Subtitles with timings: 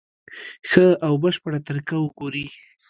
[0.69, 2.45] ښه او بشپړه طریقه وګوري.